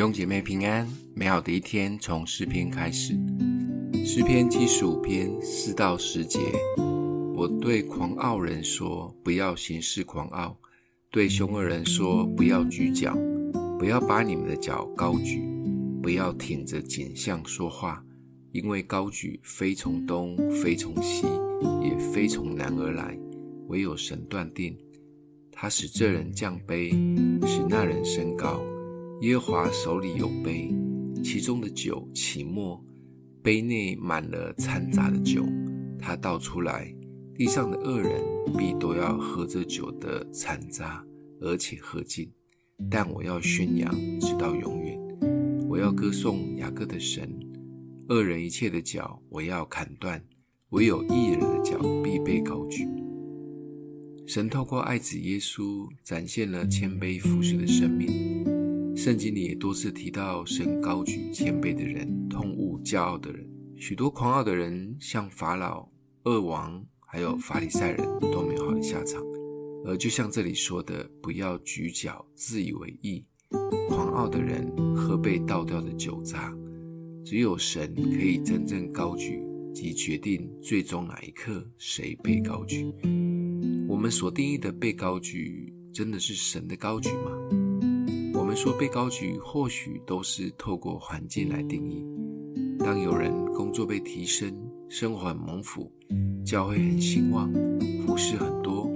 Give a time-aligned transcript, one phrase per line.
[0.00, 3.12] 弟兄姐妹平安，美好的一天从诗篇开始。
[4.02, 6.40] 诗篇七十五篇四到十节，
[7.36, 10.56] 我对狂傲人说：不要行事狂傲；
[11.10, 13.14] 对凶恶人说：不要举脚，
[13.78, 15.42] 不要把你们的脚高举，
[16.02, 18.02] 不要挺着颈项说话，
[18.52, 21.26] 因为高举非从东，非从西，
[21.82, 23.14] 也非从南而来，
[23.68, 24.74] 唯有神断定。
[25.52, 26.88] 他使这人降卑，
[27.46, 28.64] 使那人升高。
[29.20, 30.74] 耶和华手里有杯，
[31.22, 32.82] 其中的酒起沫，
[33.42, 35.44] 杯内满了掺杂的酒。
[35.98, 36.90] 他倒出来，
[37.34, 38.24] 地上的恶人
[38.56, 41.04] 必都要喝这酒的残渣，
[41.42, 42.32] 而且喝尽。
[42.90, 44.98] 但我要宣扬直到永远，
[45.68, 47.30] 我要歌颂雅各的神。
[48.08, 50.24] 恶人一切的脚我要砍断，
[50.70, 52.88] 唯有义人的脚必被高举。
[54.26, 58.59] 神透过爱子耶稣，展现了谦卑服侍的生命。
[59.02, 63.48] 圣经里也多次提到，神高举谦卑的人，痛恶骄傲的人。
[63.74, 65.88] 许多狂傲的人，像法老、
[66.24, 69.22] 恶王，还有法利赛人，都没有好的下场。
[69.86, 73.24] 而就像这里说的，不要举脚自以为意，
[73.88, 76.54] 狂傲的人喝被倒掉的酒渣。
[77.24, 79.42] 只有神可以真正高举，
[79.74, 82.92] 及决定最终哪一刻谁被高举。
[83.88, 87.59] 我们所定义的被高举，真的是神的高举吗？
[88.62, 92.04] 说被高举，或许都是透过环境来定义。
[92.78, 94.54] 当有人工作被提升，
[94.86, 95.90] 生活很蒙福，
[96.44, 97.50] 教会很兴旺，
[98.04, 98.86] 服事很多，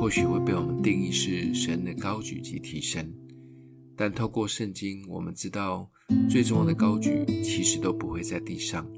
[0.00, 3.06] 或许会被我们定义是神的高举及提升。
[3.94, 5.90] 但透过圣经，我们知道
[6.26, 8.90] 最重要的高举其实都不会在地上，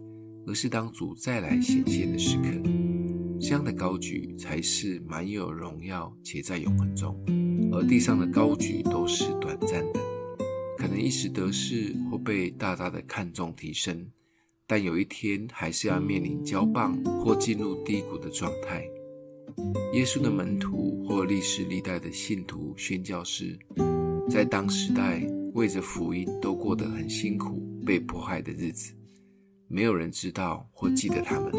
[0.47, 2.51] 而是当主再来显现的时刻，
[3.41, 7.17] 这样的高举才是满有荣耀且在永恒中。
[7.73, 10.01] 而地上的高举都是短暂的，
[10.79, 14.07] 可能一时得势或被大大的看重提升，
[14.67, 18.85] 但有一天还是要面临交棒或进入低谷的状态。
[19.93, 23.59] 耶稣的门徒或历世历代的信徒宣教士，
[24.29, 28.93] 在当时代为着福音都过得很辛苦、被迫害的日子，
[29.69, 31.53] 没有人知道或记得他们，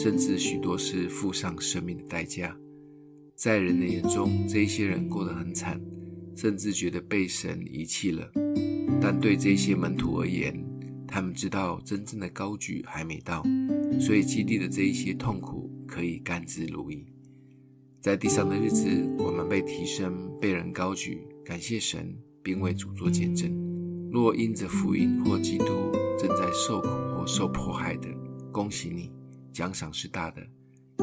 [0.00, 2.56] 甚至许多是付上生命的代价。
[3.34, 5.80] 在人的眼中，这些人过得很惨，
[6.36, 8.30] 甚至觉得被神遗弃了。
[9.00, 10.64] 但对这些门徒而言，
[11.04, 13.42] 他们知道真正的高举还没到，
[13.98, 17.04] 所以基地的这一些痛苦可以甘之如饴。
[18.00, 18.88] 在地上的日子，
[19.18, 23.52] 我们被提升，被人高举，感谢神，并为主做见证。
[24.12, 25.66] 若因着福音或基督
[26.16, 26.86] 正在受苦
[27.16, 28.08] 或受迫害的，
[28.52, 29.10] 恭喜你，
[29.52, 30.46] 奖赏是大的，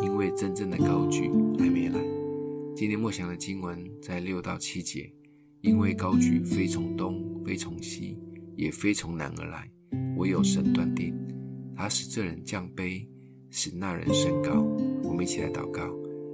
[0.01, 1.99] 因为真正的高举还没来。
[2.75, 5.11] 今天默想的经文在六到七节，
[5.61, 8.17] 因为高举非从东，非从西，
[8.55, 9.69] 也非从南而来，
[10.17, 11.13] 唯有神断定。
[11.75, 13.05] 他使这人降卑，
[13.49, 14.65] 使那人升高。
[15.03, 15.83] 我们一起来祷告，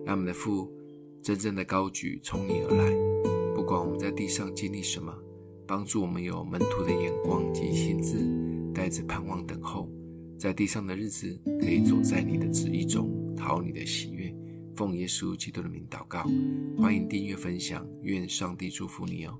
[0.06, 0.72] 让我们的父
[1.22, 2.92] 真正的高举从你而来。
[3.56, 5.14] 不管我们在地上经历什么，
[5.68, 8.18] 帮助我们有门徒的眼光及心志，
[8.74, 9.90] 带着盼望等候，
[10.42, 14.36] 在地上的日子可以走在你的旨意中，讨你的喜悦。
[14.76, 16.26] 奉耶稣基督的名祷告，
[16.76, 19.40] 欢迎订阅分享，愿上帝祝福你哦。